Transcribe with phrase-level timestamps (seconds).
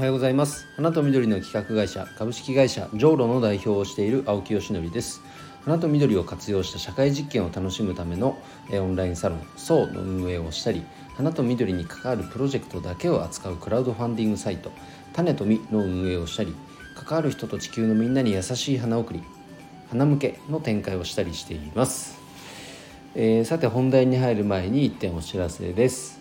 [0.00, 0.66] おはようございます。
[0.76, 5.20] 花と緑の企画会社株式会社ジョーロの代表をしている青木よしのりです。
[5.66, 8.38] 花と緑を活用した社会実験を楽しむための
[8.72, 10.86] オンラインサロン SO の運営をしたり
[11.16, 14.72] 花と緑に関わるプロジェクトだけを扱うクラウドファンディングサイト
[15.12, 16.54] 種と実の運営をしたり
[16.96, 19.22] 関わる人と地球のみんなに優しい花送り
[19.90, 22.18] 花向けの展開をしたりしています、
[23.14, 26.19] えー、さて本題に入る前に1点お知らせです。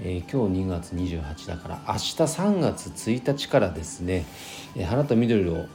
[0.00, 4.24] えー、今日2月28だから明日3月1日からですね、
[4.76, 5.66] えー、花と緑を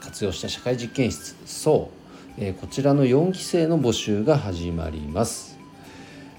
[0.00, 1.90] 活用した社会実験室そ
[2.38, 5.58] う、えー、こちらの4期生の募集が始まります。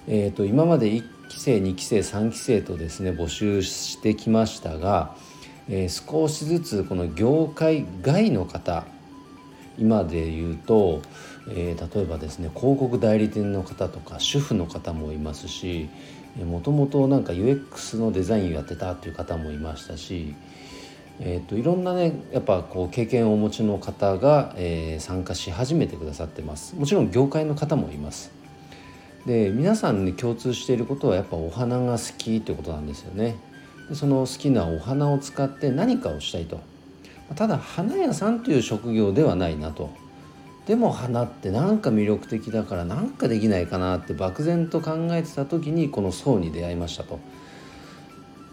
[0.07, 5.15] えーと、今まで1期生2期生3期生とですね募集してきましたが、
[5.69, 8.83] えー、少しずつこの業界外の方
[9.77, 11.01] 今で言うと、
[11.49, 15.89] えー、例えばですね広告代理店の方とか主婦の方もいますし
[16.37, 20.33] もともとなんか UX のデザインをやってたっていう方もいましたし、
[21.19, 26.75] えーと、いろんなねやっぱこう経験をお持ちの方が、えー、参加し始めてくださってます。
[26.75, 28.31] もちろん業界の方もいます。
[29.25, 33.35] で皆さんに共通していることはやっぱお花が好きってことなんですよね。
[33.89, 36.61] でその好きなお花を使って何かをしたいと。
[37.35, 39.89] ただ花屋さんという職業ではないなと。
[40.65, 47.19] でも花ってなんか魅力的だからなんかできないかなって漠然と考えてた時にこの層に出会いましたと。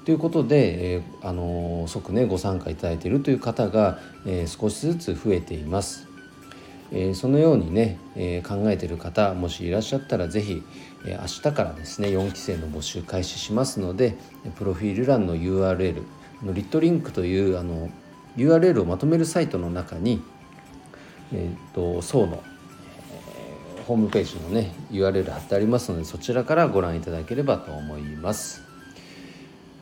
[0.05, 6.09] ということで、えー、あの、即ねご参加いただいているという方が、えー、少しずつ増えています。
[6.91, 10.62] えー、そのようにね、えー、考えている方もしいらっしゃったら是非、
[11.05, 14.17] えー、明日からですね4期生の募集開始しますので
[14.56, 16.03] プロフィール欄の URL
[16.42, 17.91] のリットリンクというあの
[18.36, 20.23] URL をまとめるサイトの中に
[21.33, 22.43] えーと、層の、
[23.77, 28.69] えー、ホームページのね URL 貼ってありますのでそちらからご覧いただければと思います。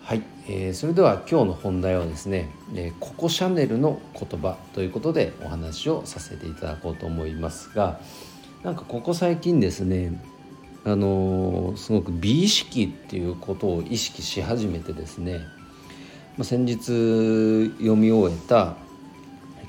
[0.06, 7.98] はい、えー、それでは今日の本題はですね、えー、ココシャネルの言葉ということでお話をさせていただこうと思いますが
[8.62, 10.22] なんかここ最近ですね
[10.84, 15.40] あのー、すごく美意識っていうことを意識し始めてですね、
[16.36, 18.76] まあ、先日読み終えた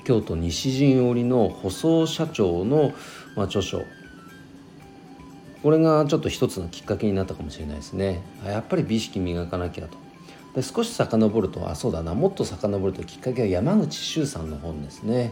[0.08, 2.94] 京都西陣織の舗装社長の、
[3.36, 3.82] まあ、著書。
[5.62, 8.22] これがちょっと一つのきっかけになったかもしれないですね。
[8.46, 9.98] やっぱり美意識磨かなきゃと。
[10.54, 12.14] で少し遡るとあそうだな。
[12.14, 15.30] もっと遡るときっかけは山口周さんの本ですね。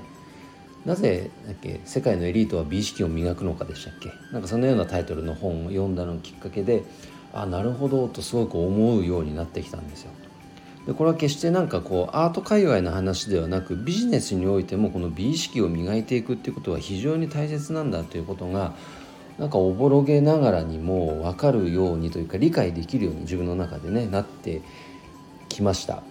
[0.84, 4.10] なぜだっけ世界のエリートは美意識を磨くのかでしたっけ。
[4.30, 6.84] なんかそのようなタイトルの本を読んだのきっかけで
[7.32, 10.10] あなるほどとすごく思うようになってきたんですよ。
[10.86, 18.74] でこれは決してなんかこうアート界隈の話ではなくビジネスにおいてもこの美意識を磨いていくっていうことは非常に大切なんだということが
[19.38, 24.62] なんかおぼろげながらにも分かるようにというか理解できるように自分の中でねなって
[25.48, 26.02] きました。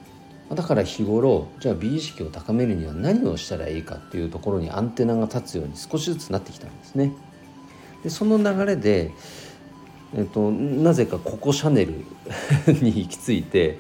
[0.54, 7.14] だから日頃じゃあ美意識を高めるには何をしたらいいかっていうところにアンテナが立つように少しずつなってきたんですね。
[8.04, 9.12] でその流れで、
[10.16, 11.94] えっと、なぜかココシャネル
[12.68, 13.80] に行き着いて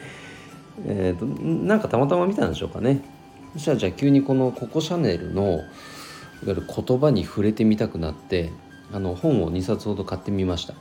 [0.86, 3.02] えーと、なんかたまたま見たんでしょうかね。
[3.54, 5.64] そしたらじゃあ急にこのココ・シャネルのいわ
[6.48, 8.52] ゆる言葉に触れてみたくなって
[8.92, 10.74] あの本を2冊ほど買ってみました。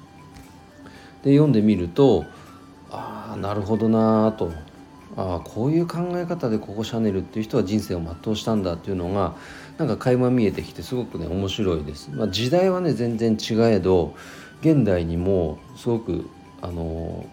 [1.22, 2.24] で読んでみると
[2.90, 4.52] ああなるほどなと。
[5.16, 9.34] ああこういう考え方でココ・シャネルっていう人は人生を全うしたんだっていうのが
[9.78, 14.14] なんか垣間見えてきてすごくね面白いです、まあ、時代はね全然違えど
[14.60, 16.28] 現代にもすごく
[16.62, 17.26] あの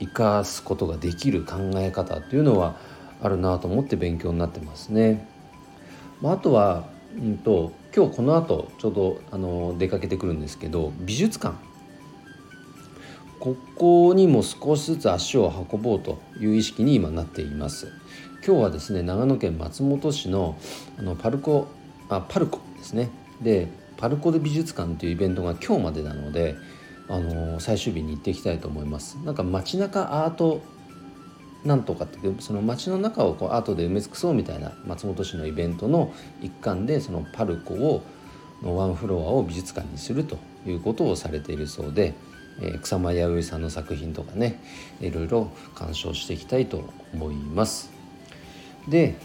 [0.00, 2.76] 生かすことができる考え方っていうのは
[3.22, 5.26] あるなと思って勉強になってますね。
[6.20, 11.56] まあ、あとは、うんと、今日この後ちょうどあの出かけてくるんですけど美術館
[13.40, 17.88] ここにも少しずつ足を運ぼうという意識に今なっています。
[18.46, 20.56] 今日はですね長野県松本市の
[20.98, 21.68] あのパルコ
[22.08, 26.54] あパルコですねでパルコで美術館というイベントが今日までなので
[27.08, 30.60] あの最終日に行っていきたいと思いますなんか街中アート
[31.64, 38.02] なんとかってその街の中をこうアートで埋め尽くそうみたいな松本市のイベントの一環でそのパルコを
[38.62, 42.14] のワンフロアを美術館にするということをされているそうで、
[42.60, 44.60] えー、草間彌生さんの作品とかね
[45.00, 47.90] いろいろ鑑賞していきたいと思います。
[48.88, 49.16] で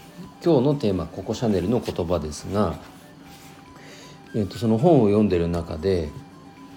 [0.44, 2.80] 今日のテーマ「ココ・シャネルの言葉」ですが、
[4.34, 6.10] えー、とその本を読んでる中で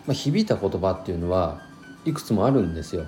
[0.07, 1.61] まあ、響いた言葉っていうのは
[2.05, 3.05] いくつもあるんですよ。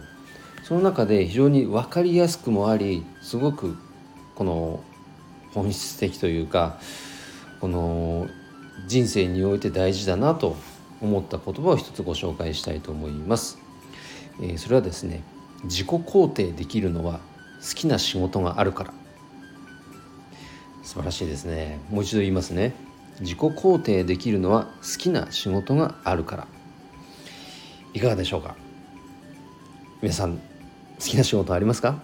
[0.63, 3.77] その中で非常に分かりやすくもありすごく
[4.35, 4.83] この
[5.53, 6.77] 本質的というか
[7.61, 8.27] この
[8.85, 10.57] 人生において大事だなと
[11.01, 13.59] 思った言葉を一つご紹介したいと思います。
[14.41, 15.23] えー、それはですね
[15.63, 17.19] 自己肯定できるのは
[17.61, 18.93] 好きな仕事があるから
[20.83, 22.75] 素晴らしいですねもう一度言いますね
[23.19, 26.47] 自己肯定できるのは好きな仕事があるから
[27.97, 28.55] いかがでしょうか？
[30.03, 30.41] 皆さん好
[30.99, 31.97] きな仕事ありますか？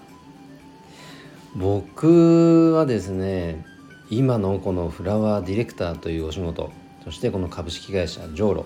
[1.55, 3.63] 僕はですね
[4.09, 6.71] 今のこのフラワーディレクターというお仕事
[7.03, 8.65] そしてこの株式会社ジョーロ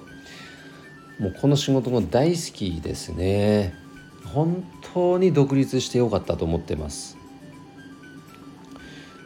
[1.20, 3.74] もうこの仕事も大好きですね。
[4.24, 4.64] 本
[4.94, 7.18] 当に独立してよかったと思ってます。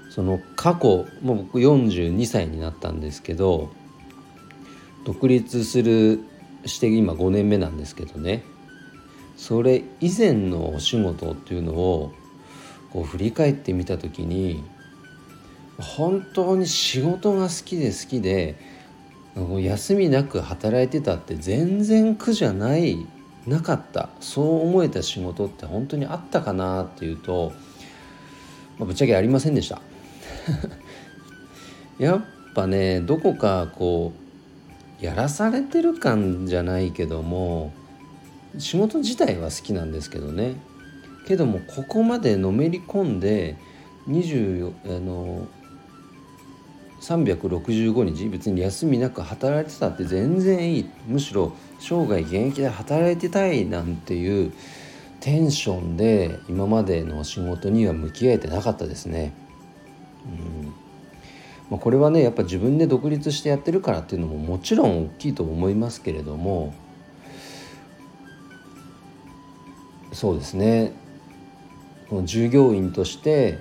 [0.10, 3.72] その過去もう僕42歳になったんですけど
[5.06, 6.20] 独立する
[6.66, 8.44] して今5年目なんですけどね。
[9.38, 12.14] それ以前のお仕事っていうのを
[12.92, 14.64] こう振り返ってみた時に
[15.80, 18.56] 本当に仕事が好きで好きで
[19.36, 23.08] 休みなく働いてたって全然苦じゃない
[23.48, 24.10] なかった。
[24.20, 27.54] そう思えた仕事って本当にあったかなっていうと、
[28.78, 29.82] まあ、ぶっちゃけありませんでした。
[31.98, 34.21] やっぱねどこかこう
[35.02, 37.74] やらされてる感じゃないけども
[38.58, 40.56] 仕事自体は好きなんですけどね。
[41.26, 43.56] けどもここまでのめり込んで
[44.08, 45.48] 24あの
[47.02, 50.90] 365日別に休みなく働いてたって全然いい。
[51.08, 54.54] むしろ生涯現役で働いてたいなんていう
[55.20, 59.34] テンションで今までの仕事には向き合えてなかったですね。
[60.26, 60.30] う
[60.68, 60.74] ん。
[61.72, 66.76] まあ、これはねやっぱ自分で独立してやってるからっていうのももちろん大きいと思いますけれども
[70.12, 70.92] そうですね。
[72.10, 73.60] この従業員として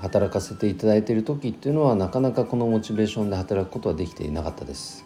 [0.00, 5.04] 働かせていただいている時っていうのはなかなかこのモチベーションで働くことはできていなかったです。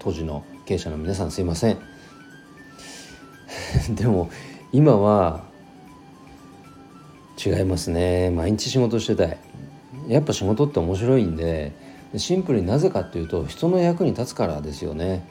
[0.00, 1.78] 当時の経営者の皆さんすいません。
[3.94, 4.28] でも
[4.72, 5.44] 今は
[7.42, 8.30] 違いますね。
[8.30, 9.38] 毎日仕事してたい。
[10.06, 11.72] やっぱ仕事って面白いんで
[12.16, 15.26] シンプルになぜかっていうと人の役に立つからですよね。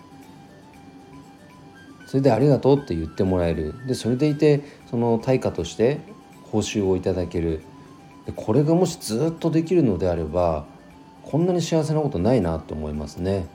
[2.08, 3.74] それでありがとうって言ってもらえる。
[3.88, 6.00] でそれでいてその対価として
[6.44, 7.62] 報酬をいただける。
[8.26, 10.66] でこれがもしずっとできるのであれば
[11.24, 13.48] こんなに幸せなことないなと思いますね。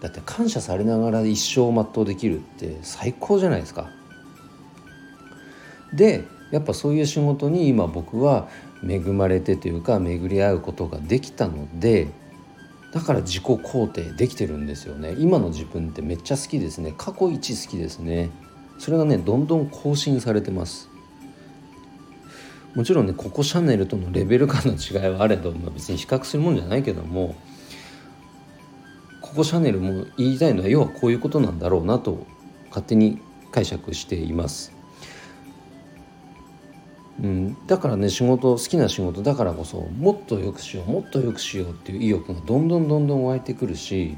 [0.00, 3.90] だって感謝されながら一生全うできるって最高じゃないですか。
[5.92, 8.48] でやっぱそういう仕事に今僕は
[8.86, 12.08] 恵まれてというか巡り合うことができたので
[12.92, 15.14] だから自己肯定できてるんですよね。
[15.18, 16.94] 今の自分ってめっちゃ好きですね。
[16.96, 18.30] 過去一好きですね。
[18.78, 20.88] それがねどんどん更新されてます。
[22.74, 27.34] もちろんねここシャネルとのレベル感の違いはあれど、まあ、別に比較するもんじゃないけども
[29.20, 32.26] ここシャネルも言いたいのは要はこういうことなんだろうなと
[32.68, 34.77] 勝手に解釈しています。
[37.20, 44.16] うん、だからね仕事好きな仕事だからこそもっと良くしようもっと良くしようっていう意欲がどんどんどんどん湧いてくるし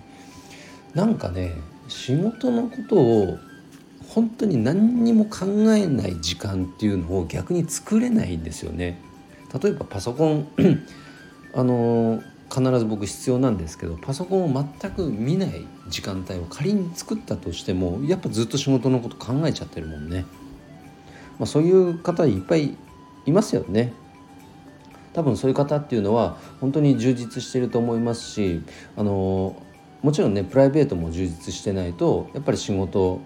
[0.95, 1.53] なんかね
[1.89, 3.39] 仕事のことを
[4.09, 9.01] 本当に何にも考えない時間っていうのを逆に作れないんですよね。
[9.63, 10.49] 例えばパソコン
[11.55, 20.27] あの必ず僕必要なんですけどパソコンを全く見ない時間帯を仮に作ったとしてもやっぱずっと仕事のこと考えちゃってるもんね。
[21.39, 22.77] まあ、そういう方いっぱい
[23.31, 23.93] いますよね。
[25.13, 28.63] 多分そういう方っていうのは本当に充実してると思いますし
[28.97, 29.61] あの
[30.03, 33.21] もちろんねプライベートも充実してないとやっぱり仕事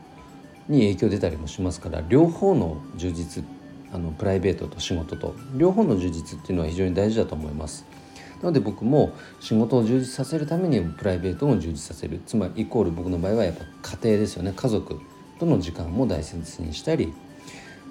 [0.69, 3.45] に影響出たりもしますから両方の充実
[3.93, 7.85] あのプライベートと仕事と両方の充実っていうのは非常に大事だと思います。
[8.41, 13.65] なので僕も仕事を充実させるためにプライベートも充実させるつまりイコール僕の場合はやっぱ
[13.97, 15.01] 家庭ですよね家族
[15.39, 17.15] との時間も大切にしたり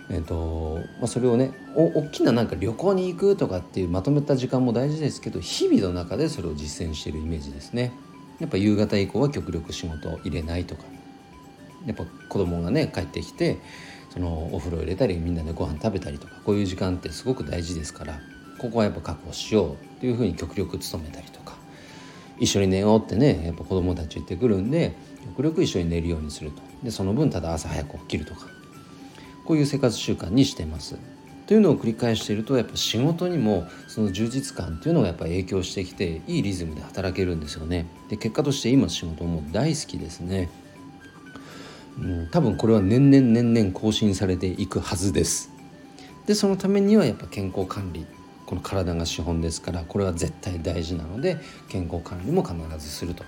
[0.09, 7.93] えーとまあ、それをねお大きななんか旅行に行くとかっていうまとめた時間も大事ですけど日々の中でそれを実践しているイメージですね。
[8.39, 10.83] やっぱ夕方以降は極力仕事を入れないとか。
[11.85, 13.57] やっぱ子供がね帰ってきて
[14.09, 18.21] そのお風呂入れたりみんなでご飯食べたりとかこういう時間ってすごく大事ですから
[18.57, 21.57] ここはやっぱ確保しようっていうふうに極力努めたりとか。
[22.39, 24.95] 一緒に寝ようってねやっぱ子供たち言ってくるんで
[25.25, 26.61] 極力一緒に寝るようにすると。
[26.83, 28.47] でその分ただ朝早く起きるとか。
[29.45, 30.97] こういう生活習慣にしてます。
[31.45, 37.85] というのを繰り返しているとやっぱ仕事にもその充実感っていうのがやっぱ影響してきていいリズムで働けるんですよね。
[38.09, 40.49] で結果として今仕事も大好きですね。
[41.99, 45.51] うん、多分これは年々年々更新されていくはずです。
[46.25, 48.05] でそのためにはやっぱ健康管理
[48.45, 53.25] この体が資本ですからこれは絶対大事なので健康管理も必ずすると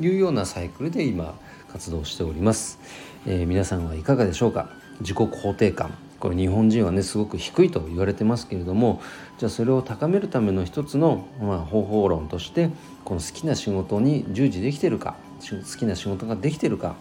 [0.00, 1.38] いうようなサイクルで今
[1.70, 2.78] 活動しております、
[3.26, 4.70] えー、皆さんはいかがでしょうか？
[5.00, 9.02] 自己肯定感これ日本人はねすごく低いと言われてますけれども
[9.38, 12.70] じゃあそれを高めるための一つの、まあ、方法論として
[13.04, 16.96] この好きな仕事に従事できてるか好きな仕事ができてるか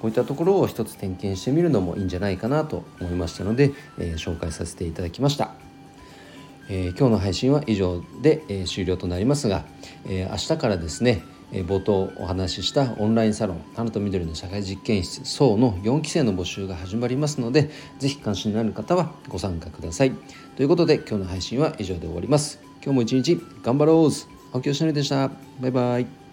[0.00, 5.54] こういったところを一つ点検してみるのもいいんじゃないかなと思いましたので、えー、紹介させていただきました。
[6.68, 9.64] えー、今日の配信は以上で、えー、終了となりますが、
[10.06, 20.12] えー、明日からですね、冒頭お話ししたオンラインサロン「花と緑の社会実験室層の4期生の募集が始まりますので是非関心のある方はご参加ください。
[20.56, 22.60] ということで今日の配信は以上で終わります。
[22.82, 24.10] 今日も一日頑張ろう。
[24.52, 25.30] 青木よしのりでした。
[25.60, 26.23] バイバイ。